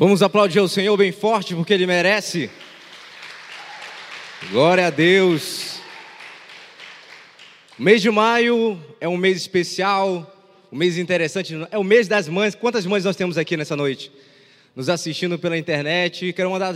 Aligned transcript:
Vamos 0.00 0.22
aplaudir 0.22 0.60
o 0.60 0.68
Senhor 0.68 0.96
bem 0.96 1.10
forte, 1.10 1.56
porque 1.56 1.74
Ele 1.74 1.84
merece. 1.84 2.48
Glória 4.48 4.86
a 4.86 4.90
Deus. 4.90 5.80
O 7.76 7.82
mês 7.82 8.00
de 8.00 8.08
maio 8.08 8.80
é 9.00 9.08
um 9.08 9.16
mês 9.16 9.38
especial, 9.38 10.40
um 10.70 10.76
mês 10.76 10.96
interessante, 10.98 11.52
é 11.72 11.76
o 11.76 11.82
mês 11.82 12.06
das 12.06 12.28
mães. 12.28 12.54
Quantas 12.54 12.86
mães 12.86 13.02
nós 13.02 13.16
temos 13.16 13.36
aqui 13.36 13.56
nessa 13.56 13.74
noite? 13.74 14.12
Nos 14.78 14.88
assistindo 14.88 15.36
pela 15.36 15.58
internet. 15.58 16.32
Quero 16.32 16.48
mandar 16.52 16.72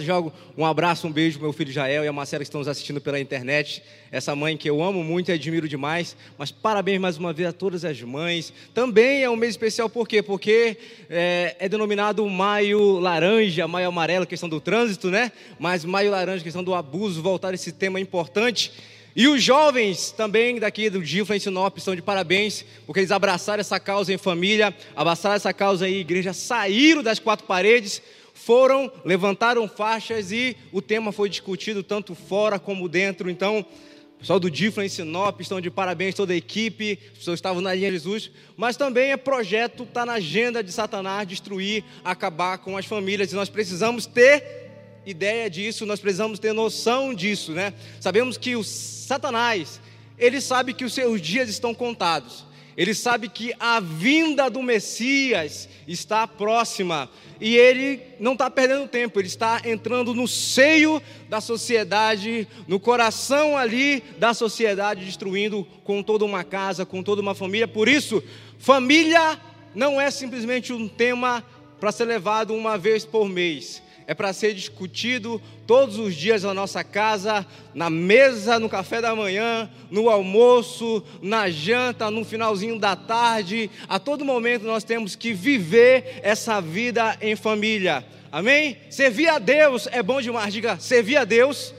um 0.58 0.66
abraço, 0.66 1.06
um 1.06 1.12
beijo 1.12 1.38
para 1.38 1.46
meu 1.46 1.52
filho 1.52 1.70
Jael 1.70 2.02
e 2.02 2.08
a 2.08 2.12
Marcela 2.12 2.40
que 2.40 2.48
estão 2.48 2.58
nos 2.58 2.66
assistindo 2.66 3.00
pela 3.00 3.20
internet. 3.20 3.80
Essa 4.10 4.34
mãe 4.34 4.56
que 4.56 4.68
eu 4.68 4.82
amo 4.82 5.04
muito 5.04 5.28
e 5.28 5.32
admiro 5.32 5.68
demais. 5.68 6.16
Mas 6.36 6.50
parabéns 6.50 7.00
mais 7.00 7.16
uma 7.16 7.32
vez 7.32 7.48
a 7.48 7.52
todas 7.52 7.84
as 7.84 8.02
mães. 8.02 8.52
Também 8.74 9.22
é 9.22 9.30
um 9.30 9.36
mês 9.36 9.52
especial, 9.52 9.88
por 9.88 10.08
quê? 10.08 10.20
Porque 10.20 10.76
é, 11.08 11.54
é 11.60 11.68
denominado 11.68 12.28
Maio 12.28 12.98
Laranja, 12.98 13.68
Maio 13.68 13.86
Amarelo, 13.86 14.26
questão 14.26 14.48
do 14.48 14.60
trânsito, 14.60 15.08
né? 15.08 15.30
Mas 15.56 15.84
Maio 15.84 16.10
Laranja, 16.10 16.42
questão 16.42 16.64
do 16.64 16.74
abuso, 16.74 17.22
voltar 17.22 17.54
esse 17.54 17.70
tema 17.70 18.00
importante. 18.00 18.72
E 19.14 19.28
os 19.28 19.42
jovens 19.42 20.10
também 20.10 20.58
daqui 20.58 20.88
do 20.88 21.04
Gifla 21.04 21.36
em 21.36 21.40
Sinop 21.40 21.76
estão 21.76 21.94
de 21.94 22.00
parabéns, 22.00 22.64
porque 22.86 23.00
eles 23.00 23.10
abraçaram 23.10 23.60
essa 23.60 23.78
causa 23.78 24.12
em 24.12 24.18
família, 24.18 24.74
abraçaram 24.96 25.36
essa 25.36 25.52
causa 25.52 25.88
em 25.88 25.96
igreja, 25.96 26.32
saíram 26.32 27.02
das 27.02 27.18
quatro 27.18 27.46
paredes, 27.46 28.00
foram, 28.32 28.90
levantaram 29.04 29.68
faixas 29.68 30.32
e 30.32 30.56
o 30.72 30.80
tema 30.80 31.12
foi 31.12 31.28
discutido 31.28 31.82
tanto 31.82 32.14
fora 32.14 32.58
como 32.58 32.88
dentro. 32.88 33.28
Então, 33.28 33.60
o 33.60 34.18
pessoal 34.18 34.40
do 34.40 34.54
Gifla 34.54 34.86
em 34.86 34.88
Sinop 34.88 35.40
estão 35.40 35.60
de 35.60 35.70
parabéns, 35.70 36.14
toda 36.14 36.32
a 36.32 36.36
equipe, 36.36 36.98
as 37.12 37.18
pessoas 37.18 37.38
estavam 37.38 37.60
na 37.60 37.74
linha 37.74 37.90
de 37.90 37.96
Jesus, 37.96 38.30
mas 38.56 38.76
também 38.76 39.10
é 39.10 39.16
projeto, 39.16 39.82
está 39.82 40.06
na 40.06 40.14
agenda 40.14 40.62
de 40.62 40.72
Satanás 40.72 41.28
destruir, 41.28 41.84
acabar 42.02 42.58
com 42.58 42.78
as 42.78 42.86
famílias, 42.86 43.30
e 43.30 43.34
nós 43.34 43.50
precisamos 43.50 44.06
ter 44.06 44.61
ideia 45.04 45.50
disso, 45.50 45.84
nós 45.84 46.00
precisamos 46.00 46.38
ter 46.38 46.52
noção 46.52 47.12
disso, 47.12 47.52
né? 47.52 47.74
Sabemos 48.00 48.36
que 48.36 48.56
o 48.56 48.62
Satanás, 48.62 49.80
ele 50.18 50.40
sabe 50.40 50.72
que 50.72 50.84
os 50.84 50.92
seus 50.92 51.20
dias 51.20 51.48
estão 51.48 51.74
contados. 51.74 52.44
Ele 52.74 52.94
sabe 52.94 53.28
que 53.28 53.52
a 53.60 53.80
vinda 53.80 54.48
do 54.48 54.62
Messias 54.62 55.68
está 55.86 56.26
próxima 56.26 57.10
e 57.38 57.54
ele 57.54 58.00
não 58.18 58.32
está 58.32 58.48
perdendo 58.48 58.88
tempo, 58.88 59.20
ele 59.20 59.28
está 59.28 59.60
entrando 59.64 60.14
no 60.14 60.26
seio 60.26 61.02
da 61.28 61.38
sociedade, 61.40 62.48
no 62.66 62.80
coração 62.80 63.58
ali 63.58 64.02
da 64.18 64.32
sociedade, 64.32 65.04
destruindo 65.04 65.66
com 65.84 66.02
toda 66.02 66.24
uma 66.24 66.44
casa, 66.44 66.86
com 66.86 67.02
toda 67.02 67.20
uma 67.20 67.34
família. 67.34 67.68
Por 67.68 67.88
isso, 67.88 68.22
família 68.58 69.38
não 69.74 70.00
é 70.00 70.10
simplesmente 70.10 70.72
um 70.72 70.88
tema 70.88 71.44
para 71.78 71.92
ser 71.92 72.06
levado 72.06 72.54
uma 72.54 72.78
vez 72.78 73.04
por 73.04 73.28
mês 73.28 73.82
é 74.06 74.14
para 74.14 74.32
ser 74.32 74.54
discutido 74.54 75.40
todos 75.66 75.98
os 75.98 76.14
dias 76.14 76.42
na 76.42 76.52
nossa 76.52 76.82
casa, 76.82 77.46
na 77.74 77.88
mesa, 77.88 78.58
no 78.58 78.68
café 78.68 79.00
da 79.00 79.14
manhã, 79.14 79.70
no 79.90 80.08
almoço, 80.08 81.02
na 81.20 81.48
janta, 81.50 82.10
no 82.10 82.24
finalzinho 82.24 82.78
da 82.78 82.96
tarde. 82.96 83.70
A 83.88 83.98
todo 83.98 84.24
momento 84.24 84.64
nós 84.64 84.84
temos 84.84 85.14
que 85.14 85.32
viver 85.32 86.20
essa 86.22 86.60
vida 86.60 87.16
em 87.20 87.36
família. 87.36 88.04
Amém? 88.30 88.78
Servir 88.90 89.28
a 89.28 89.38
Deus 89.38 89.86
é 89.90 90.02
bom 90.02 90.20
demais. 90.20 90.52
Diga, 90.52 90.78
servir 90.78 91.16
a 91.16 91.24
Deus 91.24 91.74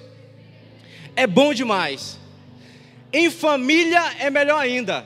é 1.16 1.26
bom 1.26 1.54
demais. 1.54 2.20
Em 3.12 3.30
família 3.30 4.02
é 4.20 4.30
melhor 4.30 4.60
ainda. 4.60 5.06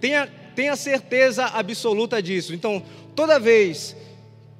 Tenha, 0.00 0.28
tenha 0.54 0.76
certeza 0.76 1.46
absoluta 1.46 2.22
disso. 2.22 2.54
Então, 2.54 2.82
toda 3.14 3.38
vez 3.38 3.96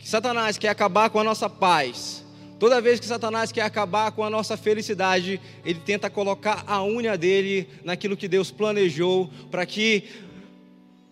que 0.03 0.09
Satanás 0.09 0.59
quer 0.59 0.69
acabar 0.69 1.09
com 1.11 1.21
a 1.21 1.25
nossa 1.25 1.49
paz, 1.49 2.25
toda 2.59 2.81
vez 2.81 2.99
que 2.99 3.07
Satanás 3.07 3.53
quer 3.53 3.63
acabar 3.63 4.11
com 4.11 4.25
a 4.25 4.31
nossa 4.31 4.57
felicidade, 4.57 5.41
ele 5.65 5.79
tenta 5.79 6.11
colocar 6.11 6.65
a 6.67 6.83
unha 6.83 7.17
dele 7.17 7.69
naquilo 7.85 8.17
que 8.17 8.27
Deus 8.27 8.51
planejou 8.51 9.31
para 9.49 9.65
que 9.65 10.03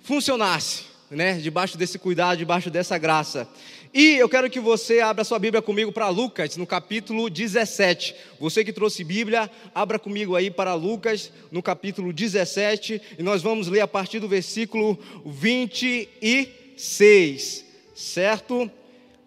funcionasse, 0.02 0.86
né? 1.08 1.34
Debaixo 1.34 1.78
desse 1.78 2.00
cuidado, 2.00 2.38
debaixo 2.38 2.68
dessa 2.68 2.98
graça. 2.98 3.48
E 3.94 4.16
eu 4.16 4.28
quero 4.28 4.50
que 4.50 4.58
você 4.58 4.98
abra 4.98 5.22
sua 5.22 5.38
Bíblia 5.38 5.62
comigo 5.62 5.92
para 5.92 6.08
Lucas, 6.08 6.56
no 6.56 6.66
capítulo 6.66 7.30
17. 7.30 8.12
Você 8.40 8.64
que 8.64 8.72
trouxe 8.72 9.04
Bíblia, 9.04 9.48
abra 9.72 10.00
comigo 10.00 10.34
aí 10.34 10.50
para 10.50 10.74
Lucas, 10.74 11.30
no 11.52 11.62
capítulo 11.62 12.12
17, 12.12 13.00
e 13.20 13.22
nós 13.22 13.40
vamos 13.40 13.68
ler 13.68 13.82
a 13.82 13.88
partir 13.88 14.18
do 14.18 14.26
versículo 14.26 14.98
26, 15.24 17.64
certo? 17.94 18.68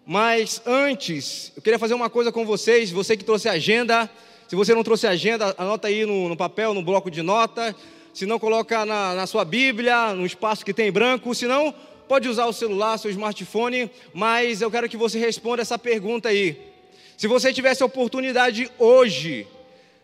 Mas 0.06 0.60
antes, 0.66 1.50
eu 1.56 1.62
queria 1.62 1.78
fazer 1.78 1.94
uma 1.94 2.10
coisa 2.10 2.30
com 2.30 2.44
vocês. 2.44 2.90
Você 2.90 3.16
que 3.16 3.24
trouxe 3.24 3.48
agenda, 3.48 4.10
se 4.46 4.54
você 4.54 4.74
não 4.74 4.84
trouxe 4.84 5.06
agenda, 5.06 5.54
anota 5.56 5.88
aí 5.88 6.04
no, 6.04 6.28
no 6.28 6.36
papel, 6.36 6.74
no 6.74 6.82
bloco 6.82 7.10
de 7.10 7.22
nota. 7.22 7.74
Se 8.12 8.26
não, 8.26 8.38
coloca 8.38 8.84
na, 8.84 9.14
na 9.14 9.26
sua 9.26 9.44
Bíblia, 9.44 10.12
no 10.12 10.26
espaço 10.26 10.64
que 10.64 10.74
tem 10.74 10.92
branco. 10.92 11.34
Se 11.34 11.46
não, 11.46 11.74
pode 12.06 12.28
usar 12.28 12.44
o 12.44 12.52
celular, 12.52 12.98
seu 12.98 13.10
smartphone. 13.10 13.90
Mas 14.12 14.60
eu 14.60 14.70
quero 14.70 14.90
que 14.90 14.96
você 14.96 15.18
responda 15.18 15.62
essa 15.62 15.78
pergunta 15.78 16.28
aí. 16.28 16.74
Se 17.16 17.26
você 17.26 17.52
tivesse 17.52 17.82
a 17.82 17.86
oportunidade 17.86 18.70
hoje 18.78 19.46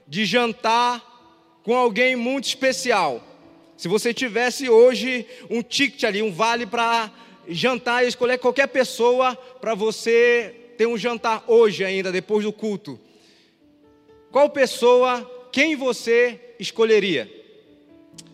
de 0.09 0.25
jantar 0.25 1.05
com 1.63 1.77
alguém 1.77 2.17
muito 2.17 2.47
especial, 2.47 3.23
se 3.77 3.87
você 3.87 4.15
tivesse 4.15 4.69
hoje 4.69 5.27
um 5.51 5.63
ticket 5.63 6.05
ali, 6.05 6.23
um 6.23 6.33
vale 6.33 6.67
para 6.67 7.11
jantar 7.51 8.05
e 8.05 8.09
escolher 8.09 8.39
qualquer 8.39 8.69
pessoa 8.69 9.37
para 9.61 9.75
você 9.75 10.55
ter 10.77 10.87
um 10.87 10.97
jantar 10.97 11.45
hoje 11.47 11.85
ainda, 11.85 12.11
depois 12.11 12.45
do 12.45 12.53
culto. 12.53 12.99
Qual 14.31 14.49
pessoa, 14.49 15.29
quem 15.53 15.77
você 15.77 16.41
escolheria? 16.59 17.31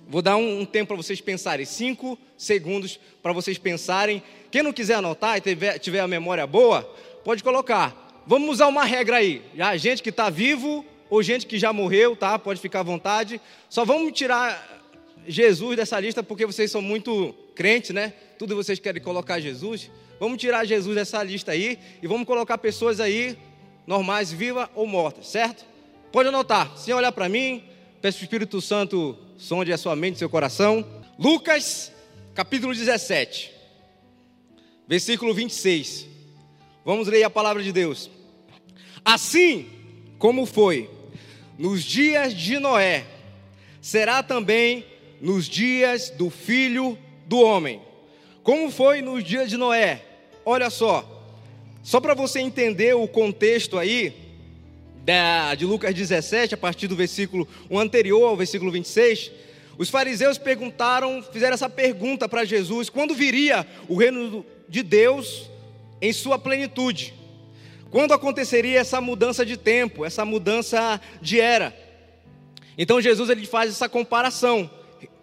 Vou 0.09 0.23
dar 0.23 0.37
um, 0.37 0.61
um 0.61 0.65
tempo 0.65 0.89
para 0.89 0.97
vocês 0.97 1.21
pensarem, 1.21 1.67
cinco 1.67 2.19
segundos 2.37 3.01
para 3.23 3.33
vocês 3.33 3.59
pensarem. 3.59 4.23
Quem 4.51 4.63
não 4.63 4.73
quiser 4.73 4.95
anotar 4.95 5.39
e 5.39 5.41
tiver, 5.41 5.79
tiver 5.79 6.01
a 6.01 6.07
memória 6.07 6.47
boa, 6.47 6.83
pode 7.25 7.43
colocar. 7.43 8.23
Vamos 8.27 8.51
usar 8.51 8.69
uma 8.69 8.85
regra 8.85 9.17
aí. 9.17 9.43
Já 9.57 9.77
gente 9.77 10.03
que 10.03 10.11
está 10.11 10.31
vivo 10.31 10.85
ou 11.09 11.23
gente 11.23 11.47
que 11.47 11.59
já 11.59 11.73
morreu, 11.73 12.15
tá? 12.15 12.39
Pode 12.39 12.61
ficar 12.61 12.81
à 12.81 12.85
vontade. 12.85 13.41
Só 13.69 13.85
vamos 13.85 14.13
tirar 14.13 14.76
Jesus 15.27 15.77
dessa 15.77 15.99
lista 15.99 16.23
porque 16.23 16.47
vocês 16.47 16.71
são 16.71 16.81
muito 16.81 17.35
crentes, 17.55 17.91
né? 17.91 18.13
Tudo 18.39 18.57
vocês 18.57 18.79
querem 18.79 19.03
colocar 19.03 19.41
Jesus. 19.41 19.91
Vamos 20.19 20.39
tirar 20.39 20.65
Jesus 20.65 20.95
dessa 20.95 21.23
lista 21.23 21.53
aí 21.53 21.79
e 22.03 22.07
vamos 22.07 22.27
colocar 22.27 22.59
pessoas 22.59 23.01
aí 23.01 23.37
normais, 23.87 24.33
vivas 24.33 24.69
ou 24.75 24.87
mortas, 24.87 25.29
certo? 25.29 25.65
Pode 26.11 26.29
anotar, 26.29 26.77
sem 26.77 26.95
olhar 26.95 27.13
para 27.13 27.29
mim, 27.29 27.63
peço 28.01 28.21
o 28.21 28.25
Espírito 28.25 28.61
Santo 28.61 29.17
sonde 29.37 29.73
a 29.73 29.79
sua 29.79 29.95
mente 29.95 30.19
seu 30.19 30.31
coração. 30.31 30.85
Lucas, 31.19 31.93
capítulo 32.35 32.75
17, 32.75 33.53
versículo 34.89 35.35
26. 35.35 36.07
Vamos 36.85 37.09
ler 37.09 37.23
a 37.25 37.31
palavra 37.31 37.63
de 37.63 37.73
Deus. 37.73 38.11
Assim 39.05 39.69
como 40.19 40.47
foi 40.47 40.91
nos 41.59 41.85
dias 41.85 42.35
de 42.35 42.59
Noé, 42.59 43.05
será 43.81 44.23
também 44.23 44.85
nos 45.21 45.47
dias 45.47 46.11
do 46.11 46.31
filho 46.31 46.99
do 47.27 47.41
homem. 47.41 47.81
Como 48.43 48.71
foi 48.71 49.03
nos 49.03 49.25
dias 49.25 49.51
de 49.51 49.57
Noé? 49.57 50.03
Olha 50.45 50.71
só, 50.71 51.05
só 51.83 52.01
para 52.01 52.15
você 52.15 52.41
entender 52.41 52.95
o 52.95 53.09
contexto 53.09 53.79
aí, 53.79 54.15
de 55.57 55.65
Lucas 55.65 55.95
17, 55.95 56.55
a 56.55 56.59
partir 56.59 56.89
do 56.89 56.97
versículo 56.97 57.47
o 57.71 57.79
anterior 57.79 58.29
ao 58.29 58.37
versículo 58.37 58.73
26, 58.73 59.31
os 59.79 59.89
fariseus 59.89 60.39
perguntaram, 60.39 61.23
fizeram 61.23 61.55
essa 61.55 61.69
pergunta 61.69 62.29
para 62.29 62.45
Jesus: 62.45 62.89
quando 62.89 63.15
viria 63.15 63.67
o 63.89 63.97
reino 63.97 64.45
de 64.69 64.83
Deus 64.83 65.51
em 66.01 66.13
sua 66.13 66.39
plenitude? 66.39 67.15
Quando 67.91 68.13
aconteceria 68.13 68.81
essa 68.81 69.01
mudança 69.01 69.47
de 69.47 69.57
tempo, 69.57 70.05
essa 70.05 70.25
mudança 70.25 71.01
de 71.23 71.41
era? 71.41 71.77
Então 72.77 73.01
Jesus 73.01 73.31
ele 73.31 73.47
faz 73.47 73.71
essa 73.71 73.89
comparação 73.89 74.69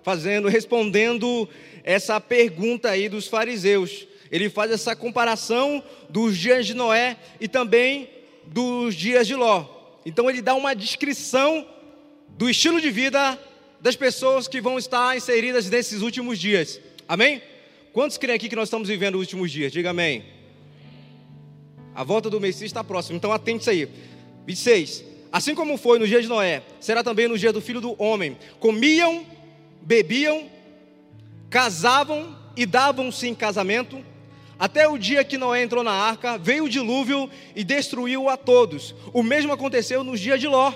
fazendo, 0.03 0.47
respondendo 0.47 1.47
essa 1.83 2.19
pergunta 2.19 2.89
aí 2.89 3.09
dos 3.09 3.27
fariseus. 3.27 4.07
Ele 4.31 4.49
faz 4.49 4.71
essa 4.71 4.95
comparação 4.95 5.83
dos 6.09 6.37
dias 6.37 6.65
de 6.65 6.73
Noé 6.73 7.17
e 7.39 7.47
também 7.47 8.09
dos 8.45 8.95
dias 8.95 9.27
de 9.27 9.35
Ló. 9.35 9.65
Então 10.05 10.29
ele 10.29 10.41
dá 10.41 10.55
uma 10.55 10.75
descrição 10.75 11.65
do 12.29 12.49
estilo 12.49 12.81
de 12.81 12.89
vida 12.89 13.39
das 13.79 13.95
pessoas 13.95 14.47
que 14.47 14.59
vão 14.59 14.77
estar 14.77 15.15
inseridas 15.15 15.69
nesses 15.69 16.01
últimos 16.01 16.39
dias. 16.39 16.79
Amém? 17.07 17.41
Quantos 17.91 18.17
creem 18.17 18.35
aqui 18.35 18.49
que 18.49 18.55
nós 18.55 18.67
estamos 18.67 18.87
vivendo 18.87 19.15
os 19.15 19.21
últimos 19.21 19.51
dias? 19.51 19.71
Diga 19.71 19.91
amém. 19.91 20.25
A 21.93 22.03
volta 22.03 22.29
do 22.29 22.41
Messias 22.41 22.69
está 22.69 22.83
próxima, 22.83 23.17
então 23.17 23.31
atente 23.31 23.69
aí. 23.69 23.87
26. 24.47 25.03
Assim 25.31 25.53
como 25.53 25.77
foi 25.77 25.99
no 25.99 26.07
dia 26.07 26.21
de 26.21 26.27
Noé, 26.27 26.63
será 26.79 27.03
também 27.03 27.27
no 27.27 27.37
dia 27.37 27.53
do 27.53 27.61
filho 27.61 27.79
do 27.79 27.95
homem. 28.01 28.37
Comiam 28.59 29.25
bebiam, 29.83 30.49
casavam 31.49 32.35
e 32.55 32.65
davam-se 32.65 33.27
em 33.27 33.35
casamento, 33.35 34.03
até 34.57 34.87
o 34.87 34.97
dia 34.97 35.23
que 35.23 35.37
Noé 35.37 35.63
entrou 35.63 35.83
na 35.83 35.91
arca, 35.91 36.37
veio 36.37 36.65
o 36.65 36.69
dilúvio 36.69 37.29
e 37.55 37.63
destruiu 37.63 38.29
a 38.29 38.37
todos. 38.37 38.95
O 39.11 39.21
mesmo 39.21 39.51
aconteceu 39.51 40.03
nos 40.03 40.19
dias 40.19 40.39
de 40.39 40.47
Ló. 40.47 40.71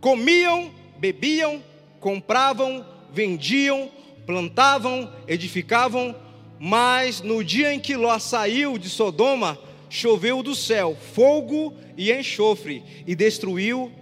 Comiam, 0.00 0.70
bebiam, 0.98 1.62
compravam, 2.00 2.86
vendiam, 3.12 3.90
plantavam, 4.24 5.12
edificavam, 5.28 6.14
mas 6.58 7.20
no 7.20 7.44
dia 7.44 7.74
em 7.74 7.80
que 7.80 7.96
Ló 7.96 8.18
saiu 8.18 8.78
de 8.78 8.88
Sodoma, 8.88 9.58
choveu 9.90 10.42
do 10.42 10.54
céu 10.54 10.96
fogo 11.14 11.74
e 11.96 12.12
enxofre 12.12 12.82
e 13.06 13.14
destruiu 13.14 13.92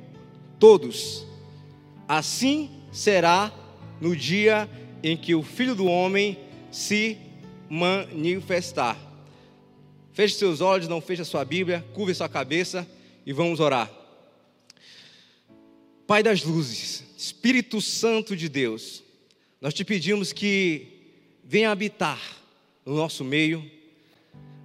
todos. 0.58 1.26
Assim 2.06 2.70
será 2.92 3.52
no 4.02 4.16
dia 4.16 4.68
em 5.00 5.16
que 5.16 5.32
o 5.32 5.44
Filho 5.44 5.76
do 5.76 5.86
Homem 5.86 6.36
se 6.72 7.16
manifestar. 7.70 8.98
Feche 10.12 10.34
seus 10.34 10.60
olhos, 10.60 10.88
não 10.88 11.00
feche 11.00 11.22
a 11.22 11.24
sua 11.24 11.44
Bíblia, 11.44 11.86
curve 11.94 12.12
sua 12.12 12.28
cabeça 12.28 12.84
e 13.24 13.32
vamos 13.32 13.60
orar. 13.60 13.88
Pai 16.04 16.20
das 16.20 16.42
luzes, 16.42 17.04
Espírito 17.16 17.80
Santo 17.80 18.34
de 18.34 18.48
Deus, 18.48 19.04
nós 19.60 19.72
te 19.72 19.84
pedimos 19.84 20.32
que 20.32 20.88
venha 21.44 21.70
habitar 21.70 22.20
no 22.84 22.96
nosso 22.96 23.22
meio, 23.22 23.64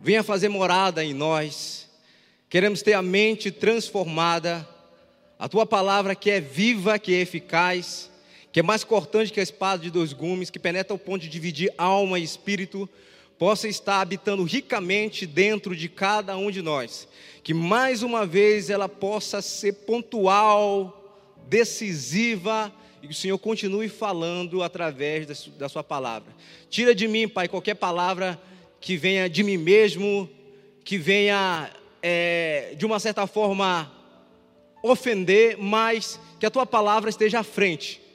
venha 0.01 0.23
fazer 0.23 0.49
morada 0.49 1.05
em 1.05 1.13
nós. 1.13 1.87
Queremos 2.49 2.81
ter 2.81 2.93
a 2.93 3.03
mente 3.03 3.51
transformada, 3.51 4.67
a 5.37 5.47
tua 5.47 5.67
palavra 5.67 6.15
que 6.15 6.31
é 6.31 6.41
viva, 6.41 6.97
que 6.97 7.13
é 7.13 7.19
eficaz, 7.19 8.09
que 8.51 8.59
é 8.59 8.63
mais 8.63 8.83
cortante 8.83 9.31
que 9.31 9.39
a 9.39 9.43
espada 9.43 9.83
de 9.83 9.91
dois 9.91 10.13
gumes, 10.13 10.49
que 10.49 10.59
penetra 10.59 10.93
ao 10.93 10.97
ponto 10.97 11.21
de 11.21 11.29
dividir 11.29 11.71
alma 11.77 12.19
e 12.19 12.23
espírito, 12.23 12.89
possa 13.37 13.67
estar 13.67 14.01
habitando 14.01 14.43
ricamente 14.43 15.25
dentro 15.25 15.75
de 15.75 15.87
cada 15.87 16.35
um 16.37 16.49
de 16.49 16.61
nós. 16.61 17.07
Que 17.43 17.53
mais 17.53 18.01
uma 18.01 18.25
vez 18.25 18.69
ela 18.69 18.89
possa 18.89 19.41
ser 19.41 19.73
pontual, 19.73 21.21
decisiva, 21.47 22.73
e 23.01 23.07
que 23.07 23.13
o 23.13 23.15
Senhor 23.15 23.37
continue 23.37 23.87
falando 23.89 24.63
através 24.63 25.47
da 25.49 25.69
Sua 25.69 25.83
palavra. 25.83 26.33
Tira 26.69 26.95
de 26.95 27.07
mim, 27.07 27.27
Pai, 27.27 27.47
qualquer 27.47 27.75
palavra 27.75 28.41
que 28.81 28.97
venha 28.97 29.29
de 29.29 29.43
mim 29.43 29.57
mesmo, 29.57 30.29
que 30.83 30.97
venha 30.97 31.69
é, 32.01 32.73
de 32.75 32.85
uma 32.85 32.99
certa 32.99 33.27
forma 33.27 33.91
ofender, 34.81 35.57
mas 35.57 36.19
que 36.39 36.45
a 36.45 36.49
Tua 36.49 36.65
palavra 36.65 37.09
esteja 37.09 37.39
à 37.39 37.43
frente 37.43 38.06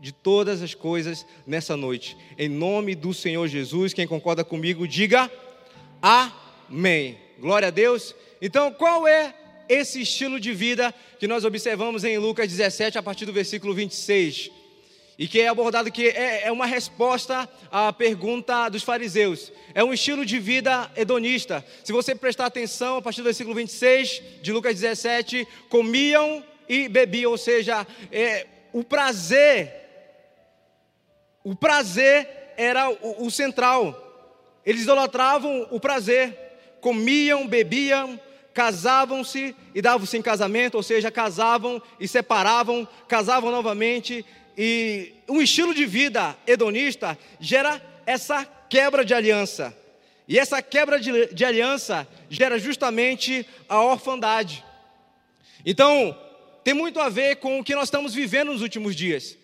de 0.00 0.12
todas 0.12 0.62
as 0.62 0.74
coisas 0.74 1.26
nessa 1.46 1.76
noite. 1.76 2.16
Em 2.38 2.48
nome 2.48 2.94
do 2.94 3.14
Senhor 3.14 3.46
Jesus, 3.48 3.92
quem 3.92 4.06
concorda 4.06 4.44
comigo, 4.44 4.86
diga 4.86 5.30
amém. 6.02 7.18
Glória 7.38 7.68
a 7.68 7.70
Deus. 7.70 8.14
Então, 8.40 8.72
qual 8.72 9.06
é 9.06 9.34
esse 9.68 10.00
estilo 10.00 10.38
de 10.38 10.52
vida 10.52 10.94
que 11.18 11.26
nós 11.26 11.44
observamos 11.44 12.04
em 12.04 12.18
Lucas 12.18 12.48
17, 12.48 12.98
a 12.98 13.02
partir 13.02 13.26
do 13.26 13.32
versículo 13.32 13.74
26? 13.74 14.50
E 15.18 15.26
que 15.26 15.40
é 15.40 15.48
abordado 15.48 15.90
que 15.90 16.08
é, 16.08 16.46
é 16.46 16.52
uma 16.52 16.66
resposta 16.66 17.48
à 17.70 17.90
pergunta 17.90 18.68
dos 18.68 18.82
fariseus. 18.82 19.50
É 19.74 19.82
um 19.82 19.94
estilo 19.94 20.26
de 20.26 20.38
vida 20.38 20.90
hedonista. 20.94 21.64
Se 21.82 21.92
você 21.92 22.14
prestar 22.14 22.46
atenção, 22.46 22.98
a 22.98 23.02
partir 23.02 23.22
do 23.22 23.24
versículo 23.24 23.56
26 23.56 24.22
de 24.42 24.52
Lucas 24.52 24.78
17, 24.78 25.48
comiam 25.70 26.44
e 26.68 26.86
bebiam, 26.88 27.30
ou 27.30 27.38
seja, 27.38 27.86
é, 28.12 28.46
o 28.74 28.84
prazer 28.84 29.85
o 31.46 31.54
prazer 31.54 32.28
era 32.56 32.90
o, 32.90 33.24
o 33.24 33.30
central. 33.30 33.94
Eles 34.66 34.82
idolatravam 34.82 35.68
o 35.70 35.78
prazer. 35.78 36.36
Comiam, 36.80 37.46
bebiam, 37.46 38.18
casavam-se 38.52 39.54
e 39.72 39.80
davam-se 39.80 40.16
em 40.16 40.22
casamento, 40.22 40.74
ou 40.74 40.82
seja, 40.82 41.08
casavam 41.08 41.80
e 42.00 42.08
separavam, 42.08 42.86
casavam 43.06 43.52
novamente. 43.52 44.26
E 44.58 45.12
um 45.28 45.40
estilo 45.40 45.72
de 45.72 45.86
vida 45.86 46.36
hedonista 46.48 47.16
gera 47.38 47.80
essa 48.04 48.44
quebra 48.68 49.04
de 49.04 49.14
aliança. 49.14 49.72
E 50.26 50.40
essa 50.40 50.60
quebra 50.60 50.98
de, 50.98 51.32
de 51.32 51.44
aliança 51.44 52.08
gera 52.28 52.58
justamente 52.58 53.46
a 53.68 53.80
orfandade. 53.80 54.64
Então, 55.64 56.18
tem 56.64 56.74
muito 56.74 56.98
a 56.98 57.08
ver 57.08 57.36
com 57.36 57.60
o 57.60 57.62
que 57.62 57.76
nós 57.76 57.84
estamos 57.84 58.12
vivendo 58.12 58.50
nos 58.50 58.62
últimos 58.62 58.96
dias. 58.96 59.38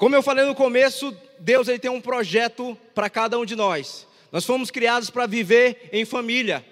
Como 0.00 0.16
eu 0.16 0.22
falei 0.22 0.46
no 0.46 0.54
começo, 0.54 1.14
Deus 1.38 1.68
ele 1.68 1.78
tem 1.78 1.90
um 1.90 2.00
projeto 2.00 2.74
para 2.94 3.10
cada 3.10 3.38
um 3.38 3.44
de 3.44 3.54
nós. 3.54 4.06
Nós 4.32 4.46
fomos 4.46 4.70
criados 4.70 5.10
para 5.10 5.26
viver 5.26 5.90
em 5.92 6.06
família. 6.06 6.64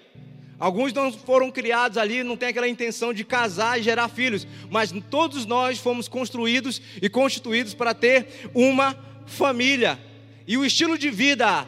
Alguns 0.57 0.91
não 0.93 1.13
foram 1.13 1.51
criados 1.51 1.99
ali, 1.99 2.23
não 2.23 2.35
tem 2.35 2.49
aquela 2.49 2.67
intenção 2.67 3.13
de 3.13 3.23
casar 3.23 3.79
e 3.79 3.83
gerar 3.83 4.09
filhos, 4.09 4.47
mas 4.71 4.91
todos 5.11 5.45
nós 5.45 5.77
fomos 5.77 6.07
construídos 6.07 6.81
e 6.99 7.07
constituídos 7.07 7.75
para 7.75 7.93
ter 7.93 8.49
uma 8.51 8.97
família. 9.27 9.99
E 10.47 10.57
o 10.57 10.65
estilo 10.65 10.97
de 10.97 11.11
vida 11.11 11.67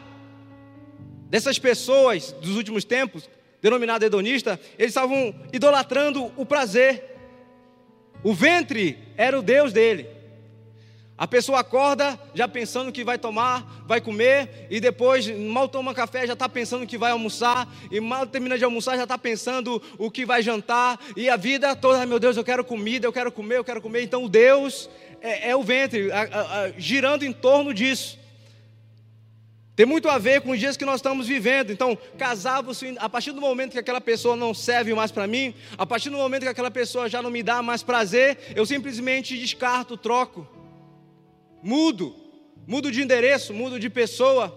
dessas 1.30 1.60
pessoas 1.60 2.32
dos 2.32 2.56
últimos 2.56 2.82
tempos, 2.82 3.30
denominado 3.62 4.04
hedonista, 4.04 4.58
eles 4.76 4.90
estavam 4.90 5.32
idolatrando 5.52 6.32
o 6.36 6.44
prazer. 6.44 7.04
O 8.24 8.34
ventre 8.34 8.98
era 9.16 9.38
o 9.38 9.42
Deus 9.42 9.72
dele. 9.72 10.21
A 11.22 11.26
pessoa 11.28 11.60
acorda 11.60 12.18
já 12.34 12.48
pensando 12.48 12.90
que 12.90 13.04
vai 13.04 13.16
tomar, 13.16 13.84
vai 13.86 14.00
comer, 14.00 14.66
e 14.68 14.80
depois 14.80 15.28
mal 15.28 15.68
toma 15.68 15.94
café, 15.94 16.26
já 16.26 16.32
está 16.32 16.48
pensando 16.48 16.84
que 16.84 16.98
vai 16.98 17.12
almoçar, 17.12 17.72
e 17.92 18.00
mal 18.00 18.26
termina 18.26 18.58
de 18.58 18.64
almoçar, 18.64 18.96
já 18.96 19.04
está 19.04 19.16
pensando 19.16 19.80
o 19.98 20.10
que 20.10 20.26
vai 20.26 20.42
jantar, 20.42 20.98
e 21.16 21.30
a 21.30 21.36
vida 21.36 21.76
toda, 21.76 22.04
meu 22.06 22.18
Deus, 22.18 22.36
eu 22.36 22.42
quero 22.42 22.64
comida, 22.64 23.06
eu 23.06 23.12
quero 23.12 23.30
comer, 23.30 23.58
eu 23.58 23.62
quero 23.62 23.80
comer. 23.80 24.02
Então 24.02 24.26
Deus 24.26 24.90
é, 25.20 25.50
é 25.50 25.54
o 25.54 25.62
ventre, 25.62 26.10
a, 26.10 26.22
a, 26.22 26.62
a, 26.62 26.70
girando 26.76 27.24
em 27.24 27.32
torno 27.32 27.72
disso. 27.72 28.18
Tem 29.76 29.86
muito 29.86 30.08
a 30.08 30.18
ver 30.18 30.40
com 30.40 30.50
os 30.50 30.58
dias 30.58 30.76
que 30.76 30.84
nós 30.84 30.96
estamos 30.96 31.28
vivendo. 31.28 31.70
Então, 31.70 31.96
casava-se, 32.18 32.96
a 32.98 33.08
partir 33.08 33.30
do 33.30 33.40
momento 33.40 33.70
que 33.70 33.78
aquela 33.78 34.00
pessoa 34.00 34.34
não 34.34 34.52
serve 34.52 34.92
mais 34.92 35.12
para 35.12 35.28
mim, 35.28 35.54
a 35.78 35.86
partir 35.86 36.10
do 36.10 36.16
momento 36.16 36.42
que 36.42 36.48
aquela 36.48 36.70
pessoa 36.70 37.08
já 37.08 37.22
não 37.22 37.30
me 37.30 37.44
dá 37.44 37.62
mais 37.62 37.80
prazer, 37.80 38.38
eu 38.56 38.66
simplesmente 38.66 39.38
descarto, 39.38 39.96
troco 39.96 40.61
mudo, 41.62 42.14
mudo 42.66 42.90
de 42.90 43.02
endereço, 43.02 43.54
mudo 43.54 43.78
de 43.78 43.88
pessoa, 43.88 44.52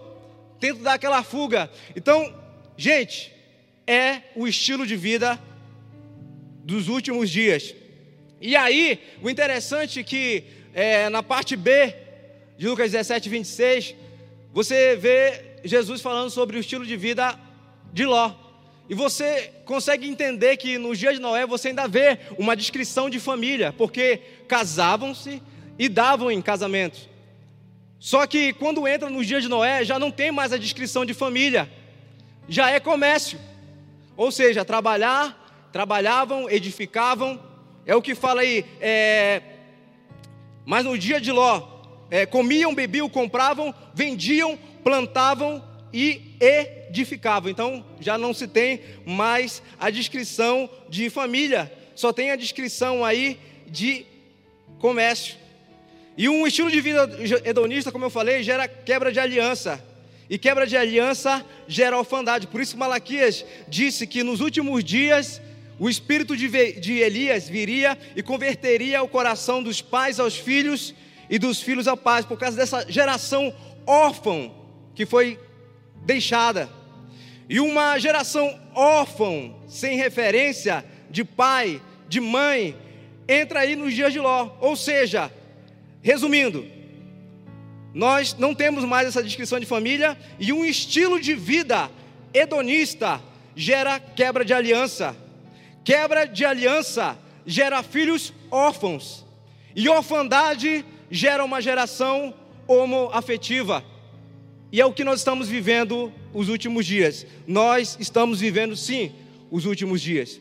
tento 0.58 0.80
dar 0.80 0.94
aquela 0.94 1.22
fuga. 1.22 1.70
Então, 1.94 2.34
gente, 2.76 3.32
é 3.86 4.22
o 4.34 4.46
estilo 4.46 4.86
de 4.86 4.96
vida 4.96 5.40
dos 6.64 6.88
últimos 6.88 7.30
dias. 7.30 7.74
E 8.40 8.56
aí, 8.56 9.00
o 9.22 9.30
interessante 9.30 10.00
é 10.00 10.02
que 10.02 10.44
é, 10.74 11.08
na 11.08 11.22
parte 11.22 11.56
B 11.56 11.94
de 12.58 12.68
Lucas 12.68 12.90
17, 12.90 13.28
26, 13.28 13.94
você 14.52 14.96
vê 14.96 15.58
Jesus 15.64 16.00
falando 16.00 16.30
sobre 16.30 16.56
o 16.56 16.60
estilo 16.60 16.84
de 16.84 16.96
vida 16.96 17.38
de 17.92 18.04
Ló. 18.04 18.34
E 18.88 18.94
você 18.94 19.52
consegue 19.64 20.06
entender 20.06 20.56
que 20.56 20.78
nos 20.78 20.98
dias 20.98 21.14
de 21.14 21.20
Noé 21.20 21.46
você 21.46 21.68
ainda 21.68 21.88
vê 21.88 22.18
uma 22.38 22.56
descrição 22.56 23.10
de 23.10 23.18
família, 23.18 23.72
porque 23.72 24.20
casavam-se, 24.46 25.42
e 25.78 25.88
davam 25.88 26.30
em 26.30 26.40
casamento. 26.40 27.08
Só 27.98 28.26
que 28.26 28.52
quando 28.52 28.86
entra 28.86 29.10
nos 29.10 29.26
dias 29.26 29.42
de 29.42 29.48
Noé, 29.48 29.84
já 29.84 29.98
não 29.98 30.10
tem 30.10 30.30
mais 30.30 30.52
a 30.52 30.58
descrição 30.58 31.04
de 31.04 31.14
família, 31.14 31.70
já 32.48 32.70
é 32.70 32.78
comércio. 32.78 33.38
Ou 34.16 34.30
seja, 34.30 34.64
trabalhar, 34.64 35.68
trabalhavam, 35.72 36.48
edificavam, 36.48 37.40
é 37.84 37.94
o 37.94 38.02
que 38.02 38.14
fala 38.14 38.42
aí. 38.42 38.64
É, 38.80 39.42
mas 40.64 40.84
no 40.84 40.98
dia 40.98 41.20
de 41.20 41.30
Ló, 41.30 41.76
é, 42.10 42.24
comiam, 42.26 42.74
bebiam, 42.74 43.08
compravam, 43.08 43.74
vendiam, 43.94 44.58
plantavam 44.82 45.62
e 45.92 46.36
edificavam. 46.40 47.50
Então 47.50 47.84
já 48.00 48.16
não 48.18 48.32
se 48.32 48.46
tem 48.46 48.80
mais 49.04 49.62
a 49.78 49.90
descrição 49.90 50.68
de 50.88 51.10
família, 51.10 51.72
só 51.94 52.12
tem 52.12 52.30
a 52.30 52.36
descrição 52.36 53.04
aí 53.04 53.38
de 53.66 54.06
comércio. 54.78 55.45
E 56.16 56.28
um 56.28 56.46
estilo 56.46 56.70
de 56.70 56.80
vida 56.80 57.08
hedonista, 57.44 57.92
como 57.92 58.06
eu 58.06 58.10
falei, 58.10 58.42
gera 58.42 58.66
quebra 58.66 59.12
de 59.12 59.20
aliança. 59.20 59.82
E 60.28 60.38
quebra 60.38 60.66
de 60.66 60.76
aliança 60.76 61.44
gera 61.68 61.98
orfandade. 61.98 62.46
Por 62.46 62.60
isso 62.60 62.76
Malaquias 62.76 63.44
disse 63.68 64.06
que 64.06 64.22
nos 64.22 64.40
últimos 64.40 64.82
dias 64.82 65.40
o 65.78 65.90
espírito 65.90 66.34
de, 66.36 66.46
Elias 66.98 67.48
viria 67.48 67.98
e 68.16 68.22
converteria 68.22 69.02
o 69.02 69.08
coração 69.08 69.62
dos 69.62 69.82
pais 69.82 70.18
aos 70.18 70.34
filhos 70.34 70.94
e 71.28 71.38
dos 71.38 71.60
filhos 71.60 71.86
aos 71.86 72.00
pais, 72.00 72.24
por 72.24 72.38
causa 72.38 72.56
dessa 72.56 72.90
geração 72.90 73.54
órfã 73.86 74.50
que 74.94 75.04
foi 75.04 75.38
deixada. 76.04 76.70
E 77.48 77.60
uma 77.60 77.98
geração 77.98 78.58
órfã, 78.74 79.52
sem 79.68 79.96
referência 79.96 80.84
de 81.10 81.24
pai, 81.24 81.80
de 82.08 82.20
mãe, 82.20 82.76
entra 83.28 83.60
aí 83.60 83.76
nos 83.76 83.92
dias 83.92 84.12
de 84.12 84.18
Ló. 84.18 84.56
Ou 84.60 84.74
seja, 84.74 85.30
Resumindo, 86.06 86.64
Nós 87.92 88.32
não 88.38 88.54
temos 88.54 88.84
mais 88.84 89.08
essa 89.08 89.20
descrição 89.20 89.58
de 89.58 89.66
família 89.66 90.16
e 90.38 90.52
um 90.52 90.64
estilo 90.64 91.20
de 91.20 91.34
vida 91.34 91.90
hedonista 92.32 93.20
gera 93.56 93.98
quebra 93.98 94.44
de 94.44 94.54
aliança. 94.54 95.16
Quebra 95.84 96.24
de 96.24 96.44
aliança 96.44 97.18
gera 97.44 97.82
filhos 97.82 98.32
órfãos. 98.52 99.26
E 99.74 99.88
orfandade 99.88 100.84
gera 101.10 101.44
uma 101.44 101.60
geração 101.60 102.32
homoafetiva. 102.68 103.84
E 104.70 104.80
é 104.80 104.86
o 104.86 104.92
que 104.92 105.02
nós 105.02 105.18
estamos 105.18 105.48
vivendo 105.48 106.12
os 106.32 106.48
últimos 106.48 106.86
dias. 106.86 107.26
Nós 107.48 107.96
estamos 107.98 108.38
vivendo, 108.38 108.76
sim, 108.76 109.12
os 109.50 109.64
últimos 109.64 110.00
dias. 110.00 110.40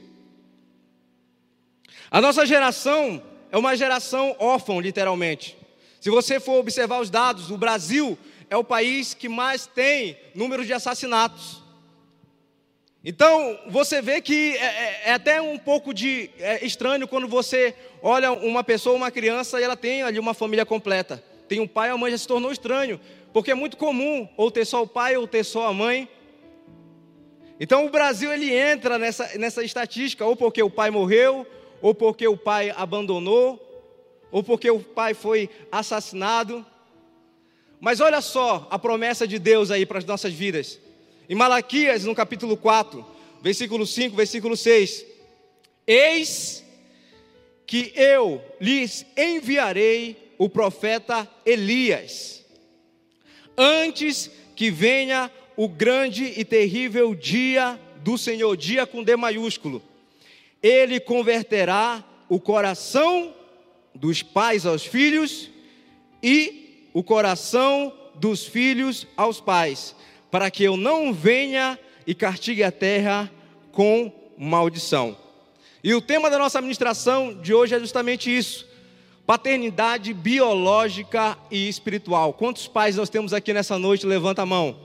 A 2.11 2.21
nossa 2.21 2.45
geração 2.45 3.23
é 3.55 3.57
uma 3.57 3.77
geração 3.77 4.35
órfã, 4.37 4.81
literalmente. 4.81 5.57
Se 6.01 6.09
você 6.09 6.41
for 6.41 6.59
observar 6.59 6.99
os 6.99 7.09
dados, 7.09 7.49
o 7.49 7.57
Brasil 7.57 8.17
é 8.49 8.57
o 8.57 8.65
país 8.65 9.13
que 9.13 9.29
mais 9.29 9.65
tem 9.65 10.17
número 10.35 10.65
de 10.65 10.73
assassinatos. 10.73 11.63
Então, 13.01 13.57
você 13.69 14.01
vê 14.01 14.19
que 14.19 14.57
é, 14.57 14.65
é, 14.65 15.01
é 15.05 15.13
até 15.13 15.41
um 15.41 15.57
pouco 15.57 15.93
de 15.93 16.29
é 16.37 16.65
estranho 16.65 17.07
quando 17.07 17.29
você 17.29 17.73
olha 18.01 18.33
uma 18.33 18.61
pessoa, 18.61 18.97
uma 18.97 19.09
criança, 19.09 19.61
e 19.61 19.63
ela 19.63 19.77
tem 19.77 20.03
ali 20.03 20.19
uma 20.19 20.33
família 20.33 20.65
completa. 20.65 21.23
Tem 21.47 21.61
um 21.61 21.67
pai, 21.67 21.89
a 21.89 21.97
mãe 21.97 22.11
já 22.11 22.17
se 22.17 22.27
tornou 22.27 22.51
estranho, 22.51 22.99
porque 23.31 23.51
é 23.51 23.55
muito 23.55 23.77
comum 23.77 24.27
ou 24.35 24.51
ter 24.51 24.65
só 24.65 24.83
o 24.83 24.87
pai 24.87 25.15
ou 25.15 25.29
ter 25.29 25.45
só 25.45 25.65
a 25.65 25.73
mãe. 25.73 26.09
Então, 27.57 27.85
o 27.85 27.89
Brasil 27.89 28.33
ele 28.33 28.53
entra 28.53 28.99
nessa, 28.99 29.37
nessa 29.37 29.63
estatística, 29.63 30.25
ou 30.25 30.35
porque 30.35 30.61
o 30.61 30.69
pai 30.69 30.91
morreu, 30.91 31.47
ou 31.81 31.93
porque 31.93 32.27
o 32.27 32.37
pai 32.37 32.71
abandonou, 32.75 33.61
ou 34.31 34.43
porque 34.43 34.69
o 34.69 34.79
pai 34.79 35.13
foi 35.13 35.49
assassinado. 35.71 36.65
Mas 37.79 37.99
olha 37.99 38.21
só 38.21 38.67
a 38.69 38.79
promessa 38.79 39.27
de 39.27 39.39
Deus 39.39 39.71
aí 39.71 39.85
para 39.85 39.99
as 39.99 40.05
nossas 40.05 40.33
vidas. 40.33 40.79
Em 41.29 41.35
Malaquias, 41.35 42.03
no 42.03 42.15
capítulo 42.15 42.57
4, 42.57 43.05
versículo 43.41 43.85
5, 43.85 44.15
versículo 44.15 44.57
6. 44.57 45.05
Eis 45.87 46.63
que 47.67 47.91
eu 47.95 48.41
lhes 48.59 49.05
enviarei 49.17 50.33
o 50.37 50.49
profeta 50.49 51.27
Elias, 51.45 52.43
antes 53.57 54.29
que 54.55 54.69
venha 54.69 55.31
o 55.55 55.67
grande 55.67 56.25
e 56.37 56.43
terrível 56.43 57.15
dia 57.15 57.79
do 58.03 58.17
Senhor, 58.17 58.55
dia 58.57 58.85
com 58.85 59.03
D 59.03 59.15
maiúsculo 59.15 59.81
ele 60.65 60.99
converterá 60.99 62.03
o 62.27 62.39
coração 62.39 63.31
dos 63.93 64.23
pais 64.23 64.65
aos 64.65 64.83
filhos 64.83 65.51
e 66.23 66.89
o 66.91 67.03
coração 67.03 67.93
dos 68.15 68.47
filhos 68.47 69.05
aos 69.15 69.39
pais, 69.39 69.95
para 70.31 70.49
que 70.49 70.63
eu 70.63 70.75
não 70.75 71.13
venha 71.13 71.77
e 72.07 72.15
castigue 72.15 72.63
a 72.63 72.71
terra 72.71 73.31
com 73.71 74.11
maldição. 74.35 75.15
E 75.83 75.93
o 75.93 76.01
tema 76.01 76.31
da 76.31 76.39
nossa 76.39 76.57
administração 76.57 77.35
de 77.35 77.53
hoje 77.53 77.75
é 77.75 77.79
justamente 77.79 78.35
isso: 78.35 78.67
paternidade 79.23 80.15
biológica 80.15 81.37
e 81.51 81.69
espiritual. 81.69 82.33
Quantos 82.33 82.67
pais 82.67 82.95
nós 82.95 83.07
temos 83.07 83.33
aqui 83.33 83.53
nessa 83.53 83.77
noite? 83.77 84.07
Levanta 84.07 84.41
a 84.41 84.47
mão. 84.47 84.84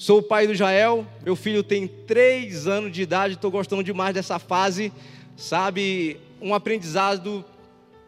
Sou 0.00 0.20
o 0.20 0.22
pai 0.22 0.46
do 0.46 0.54
Jael, 0.54 1.06
meu 1.22 1.36
filho 1.36 1.62
tem 1.62 1.86
três 1.86 2.66
anos 2.66 2.90
de 2.90 3.02
idade, 3.02 3.34
estou 3.34 3.50
gostando 3.50 3.84
demais 3.84 4.14
dessa 4.14 4.38
fase, 4.38 4.90
sabe? 5.36 6.18
Um 6.40 6.54
aprendizado 6.54 7.44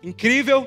incrível, 0.03 0.67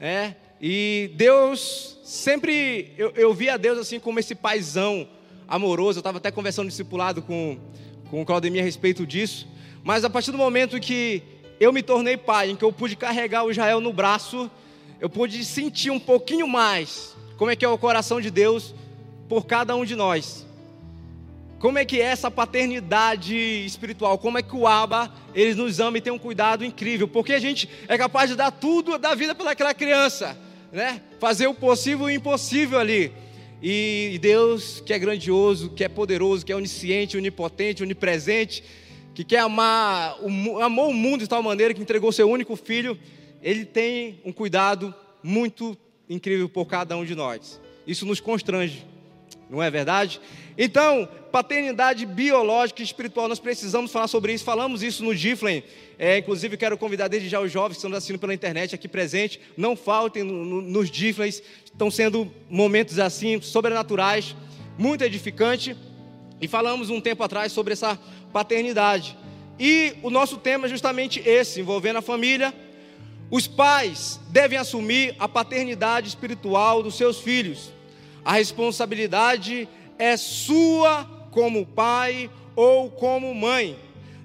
né? 0.00 0.36
E 0.58 1.10
Deus, 1.16 1.98
sempre, 2.02 2.94
eu, 2.96 3.12
eu 3.14 3.34
via 3.34 3.58
Deus 3.58 3.78
assim 3.78 4.00
como 4.00 4.18
esse 4.18 4.34
paizão 4.34 5.06
amoroso, 5.46 5.98
eu 5.98 6.00
estava 6.00 6.16
até 6.16 6.30
conversando 6.30 6.68
discipulado 6.68 7.20
com, 7.20 7.58
com 8.08 8.22
o 8.22 8.24
Claudemir 8.24 8.62
a 8.62 8.64
respeito 8.64 9.06
disso, 9.06 9.46
mas 9.82 10.02
a 10.02 10.08
partir 10.08 10.32
do 10.32 10.38
momento 10.38 10.80
que 10.80 11.22
eu 11.60 11.74
me 11.74 11.82
tornei 11.82 12.16
pai, 12.16 12.48
em 12.48 12.56
que 12.56 12.64
eu 12.64 12.72
pude 12.72 12.96
carregar 12.96 13.44
o 13.44 13.52
Jael 13.52 13.82
no 13.82 13.92
braço, 13.92 14.50
eu 14.98 15.10
pude 15.10 15.44
sentir 15.44 15.90
um 15.90 16.00
pouquinho 16.00 16.48
mais 16.48 17.14
como 17.36 17.50
é 17.50 17.54
que 17.54 17.66
é 17.66 17.68
o 17.68 17.76
coração 17.76 18.18
de 18.18 18.30
Deus 18.30 18.74
por 19.28 19.44
cada 19.44 19.76
um 19.76 19.84
de 19.84 19.94
nós. 19.94 20.53
Como 21.58 21.78
é 21.78 21.84
que 21.84 22.00
é 22.00 22.04
essa 22.04 22.30
paternidade 22.30 23.34
espiritual? 23.34 24.18
Como 24.18 24.36
é 24.38 24.42
que 24.42 24.54
o 24.54 24.66
Aba, 24.66 25.12
eles 25.34 25.56
nos 25.56 25.80
ama 25.80 25.98
e 25.98 26.00
tem 26.00 26.12
um 26.12 26.18
cuidado 26.18 26.64
incrível? 26.64 27.08
Porque 27.08 27.32
a 27.32 27.38
gente 27.38 27.68
é 27.88 27.96
capaz 27.96 28.28
de 28.28 28.36
dar 28.36 28.50
tudo 28.50 28.98
da 28.98 29.14
vida 29.14 29.34
pelaquela 29.34 29.72
criança, 29.72 30.38
né? 30.70 31.00
Fazer 31.18 31.46
o 31.46 31.54
possível 31.54 32.10
e 32.10 32.12
o 32.12 32.16
impossível 32.16 32.78
ali. 32.78 33.12
E 33.62 34.18
Deus, 34.20 34.82
que 34.84 34.92
é 34.92 34.98
grandioso, 34.98 35.70
que 35.70 35.82
é 35.82 35.88
poderoso, 35.88 36.44
que 36.44 36.52
é 36.52 36.56
onisciente, 36.56 37.16
onipotente, 37.16 37.82
onipresente, 37.82 38.62
que 39.14 39.24
quer 39.24 39.38
amar, 39.38 40.18
amou 40.62 40.90
o 40.90 40.94
mundo 40.94 41.20
de 41.20 41.28
tal 41.28 41.42
maneira 41.42 41.72
que 41.72 41.80
entregou 41.80 42.12
seu 42.12 42.28
único 42.28 42.56
filho, 42.56 42.98
ele 43.42 43.64
tem 43.64 44.20
um 44.24 44.32
cuidado 44.32 44.94
muito 45.22 45.78
incrível 46.10 46.48
por 46.48 46.66
cada 46.66 46.94
um 46.96 47.04
de 47.04 47.14
nós. 47.14 47.58
Isso 47.86 48.04
nos 48.04 48.20
constrange, 48.20 48.84
não 49.48 49.62
é 49.62 49.70
verdade? 49.70 50.20
Então, 50.56 51.08
paternidade 51.30 52.06
biológica 52.06 52.80
e 52.80 52.84
espiritual, 52.84 53.28
nós 53.28 53.40
precisamos 53.40 53.90
falar 53.90 54.08
sobre 54.08 54.32
isso. 54.32 54.44
Falamos 54.44 54.82
isso 54.82 55.04
no 55.04 55.14
Giflen. 55.14 55.64
É, 55.98 56.18
inclusive, 56.18 56.56
quero 56.56 56.78
convidar 56.78 57.08
desde 57.08 57.28
já 57.28 57.40
os 57.40 57.50
jovens 57.50 57.76
que 57.76 57.78
estão 57.78 57.92
assistindo 57.96 58.18
pela 58.18 58.34
internet 58.34 58.74
aqui 58.74 58.88
presente. 58.88 59.40
Não 59.56 59.76
faltem 59.76 60.22
no, 60.22 60.44
no, 60.44 60.62
nos 60.62 60.88
Giflens. 60.88 61.42
Estão 61.64 61.90
sendo 61.90 62.32
momentos 62.48 62.98
assim, 62.98 63.40
sobrenaturais, 63.40 64.36
muito 64.78 65.02
edificante. 65.02 65.76
E 66.40 66.46
falamos 66.46 66.88
um 66.90 67.00
tempo 67.00 67.22
atrás 67.22 67.52
sobre 67.52 67.72
essa 67.72 67.98
paternidade. 68.32 69.16
E 69.58 69.94
o 70.02 70.10
nosso 70.10 70.36
tema 70.36 70.66
é 70.66 70.68
justamente 70.68 71.20
esse, 71.20 71.60
envolvendo 71.60 71.96
a 71.96 72.02
família. 72.02 72.54
Os 73.30 73.48
pais 73.48 74.20
devem 74.30 74.58
assumir 74.58 75.16
a 75.18 75.28
paternidade 75.28 76.08
espiritual 76.08 76.82
dos 76.82 76.96
seus 76.96 77.18
filhos. 77.18 77.73
A 78.24 78.34
responsabilidade 78.34 79.68
é 79.98 80.16
sua 80.16 81.04
como 81.30 81.66
pai 81.66 82.30
ou 82.56 82.90
como 82.90 83.34
mãe. 83.34 83.78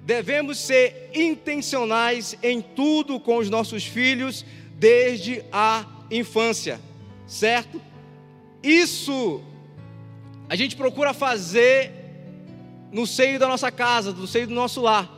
Devemos 0.04 0.58
ser 0.58 1.10
intencionais 1.14 2.36
em 2.42 2.60
tudo 2.60 3.20
com 3.20 3.36
os 3.36 3.50
nossos 3.50 3.84
filhos 3.84 4.44
desde 4.76 5.44
a 5.52 5.84
infância, 6.10 6.80
certo? 7.26 7.80
Isso 8.62 9.42
a 10.48 10.56
gente 10.56 10.74
procura 10.74 11.14
fazer 11.14 11.92
no 12.90 13.06
seio 13.06 13.38
da 13.38 13.46
nossa 13.46 13.70
casa, 13.70 14.12
no 14.12 14.26
seio 14.26 14.46
do 14.46 14.54
nosso 14.54 14.80
lar. 14.80 15.08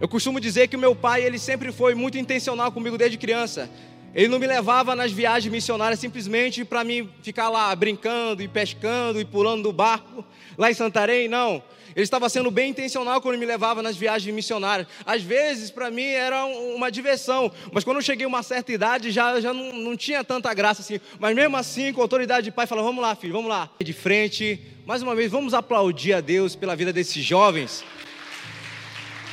Eu 0.00 0.08
costumo 0.08 0.40
dizer 0.40 0.68
que 0.68 0.76
o 0.76 0.78
meu 0.78 0.96
pai, 0.96 1.22
ele 1.22 1.38
sempre 1.38 1.70
foi 1.70 1.94
muito 1.94 2.18
intencional 2.18 2.72
comigo 2.72 2.96
desde 2.96 3.18
criança. 3.18 3.68
Ele 4.14 4.28
não 4.28 4.38
me 4.38 4.46
levava 4.46 4.94
nas 4.94 5.10
viagens 5.10 5.50
missionárias 5.50 5.98
simplesmente 5.98 6.64
para 6.64 6.84
mim 6.84 7.08
ficar 7.22 7.48
lá 7.48 7.74
brincando 7.74 8.42
e 8.42 8.48
pescando 8.48 9.20
e 9.20 9.24
pulando 9.24 9.62
do 9.62 9.72
barco 9.72 10.24
lá 10.58 10.70
em 10.70 10.74
Santarém, 10.74 11.28
não. 11.28 11.62
Ele 11.94 12.04
estava 12.04 12.28
sendo 12.28 12.50
bem 12.50 12.70
intencional 12.70 13.20
quando 13.20 13.38
me 13.38 13.44
levava 13.44 13.82
nas 13.82 13.96
viagens 13.96 14.34
missionárias. 14.34 14.86
Às 15.04 15.22
vezes, 15.22 15.70
para 15.70 15.90
mim, 15.90 16.06
era 16.06 16.44
uma 16.44 16.90
diversão, 16.90 17.52
mas 17.70 17.84
quando 17.84 17.98
eu 17.98 18.02
cheguei 18.02 18.24
a 18.24 18.28
uma 18.28 18.42
certa 18.42 18.72
idade, 18.72 19.10
já, 19.10 19.40
já 19.40 19.52
não, 19.52 19.72
não 19.72 19.96
tinha 19.96 20.24
tanta 20.24 20.52
graça 20.54 20.80
assim. 20.80 21.00
Mas 21.18 21.34
mesmo 21.34 21.56
assim, 21.56 21.92
com 21.92 22.00
autoridade 22.00 22.44
de 22.44 22.50
pai, 22.50 22.66
falava: 22.66 22.88
vamos 22.88 23.02
lá, 23.02 23.14
filho, 23.14 23.32
vamos 23.32 23.50
lá. 23.50 23.70
De 23.82 23.92
frente, 23.92 24.60
mais 24.86 25.02
uma 25.02 25.14
vez, 25.14 25.30
vamos 25.30 25.52
aplaudir 25.52 26.14
a 26.14 26.20
Deus 26.20 26.56
pela 26.56 26.74
vida 26.74 26.92
desses 26.92 27.22
jovens 27.22 27.84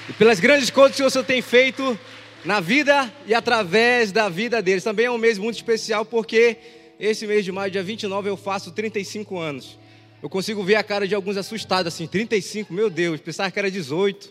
e 0.09 0.13
pelas 0.13 0.39
grandes 0.39 0.69
coisas 0.69 0.97
que 0.97 1.03
o 1.03 1.09
Senhor 1.09 1.23
tem 1.23 1.41
feito 1.41 1.97
na 2.43 2.59
vida 2.59 3.11
e 3.25 3.33
através 3.33 4.11
da 4.11 4.29
vida 4.29 4.61
deles. 4.61 4.83
Também 4.83 5.05
é 5.05 5.11
um 5.11 5.17
mês 5.17 5.37
muito 5.37 5.55
especial 5.55 6.05
porque 6.05 6.57
esse 6.99 7.25
mês 7.25 7.45
de 7.45 7.51
maio, 7.51 7.71
dia 7.71 7.83
29, 7.83 8.29
eu 8.29 8.37
faço 8.37 8.71
35 8.71 9.37
anos. 9.37 9.77
Eu 10.21 10.29
consigo 10.29 10.63
ver 10.63 10.75
a 10.75 10.83
cara 10.83 11.07
de 11.07 11.15
alguns 11.15 11.37
assustados 11.37 11.93
assim, 11.93 12.05
35, 12.05 12.73
meu 12.73 12.89
Deus, 12.89 13.21
pensava 13.21 13.49
que 13.49 13.57
era 13.57 13.71
18, 13.71 14.29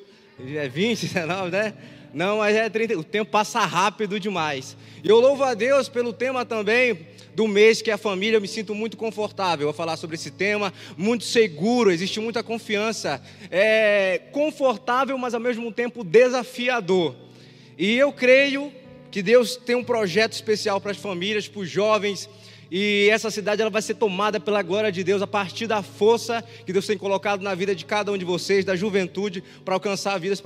é 0.55 0.69
20, 0.69 1.07
19, 1.07 1.51
né? 1.53 1.75
Não, 2.13 2.39
mas 2.39 2.57
é 2.57 2.69
30, 2.69 2.99
o 2.99 3.05
tempo 3.05 3.31
passa 3.31 3.61
rápido 3.61 4.19
demais. 4.19 4.77
E 5.03 5.09
eu 5.09 5.21
louvo 5.21 5.45
a 5.45 5.55
Deus 5.55 5.89
pelo 5.89 6.13
tema 6.13 6.45
também 6.45 7.07
do 7.35 7.47
mês 7.47 7.81
que 7.81 7.91
é 7.91 7.95
a 7.95 7.99
família, 7.99 8.37
eu 8.37 8.41
me 8.41 8.49
sinto 8.49 8.75
muito 8.75 8.97
confortável 8.97 9.69
a 9.69 9.75
falar 9.75 9.97
sobre 9.97 10.17
esse 10.17 10.31
tema, 10.31 10.73
muito 10.97 11.25
seguro, 11.25 11.91
existe 11.91 12.19
muita 12.19 12.43
confiança. 12.43 13.23
É 13.51 14.23
confortável, 14.33 15.17
mas 15.17 15.35
ao 15.35 15.41
mesmo 15.41 15.71
tempo 15.73 16.03
desafiador. 16.03 17.28
E 17.79 17.97
eu 17.97 18.13
creio 18.13 18.73
que 19.09 19.23
Deus 19.23 19.55
tem 19.55 19.77
um 19.77 19.85
projeto 19.85 20.33
especial 20.33 20.81
para 20.81 20.91
as 20.91 20.97
famílias, 20.97 21.47
para 21.47 21.61
os 21.61 21.71
jovens, 21.71 22.29
e 22.71 23.09
essa 23.11 23.31
cidade 23.31 23.63
ela 23.63 23.71
vai 23.71 23.81
ser 23.81 23.95
tomada 23.95 24.41
pela 24.41 24.63
glória 24.63 24.91
de 24.91 25.05
Deus 25.05 25.23
a 25.23 25.29
partir 25.29 25.69
da 25.69 25.81
força 25.81 26.45
que 26.67 26.73
Deus 26.73 26.87
tem 26.87 26.99
colocado 26.99 27.41
na 27.41 27.55
vida 27.55 27.77
de 27.77 27.85
cada 27.85 28.11
um 28.11 28.19
de 28.19 28.25
vocês, 28.25 28.65
da 28.65 28.75
juventude, 28.75 29.45
para 29.65 29.75
alcançar 29.75 30.19
vidas. 30.19 30.41